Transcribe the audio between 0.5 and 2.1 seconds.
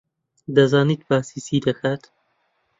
دەزانێت باسی چی دەکات.